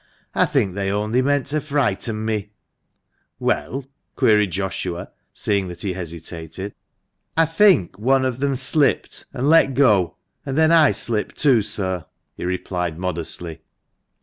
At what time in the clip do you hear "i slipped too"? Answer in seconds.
10.71-11.61